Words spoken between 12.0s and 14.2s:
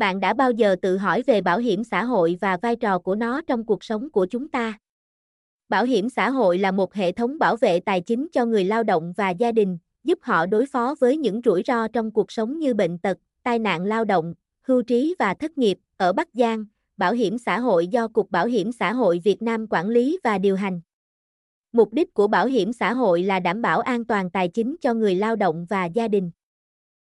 cuộc sống như bệnh tật, tai nạn lao